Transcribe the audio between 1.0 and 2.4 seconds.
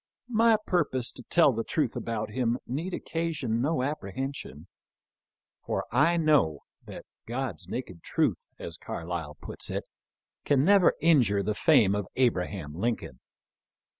to tell the truth about